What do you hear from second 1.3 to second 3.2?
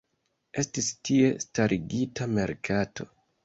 starigita merkato.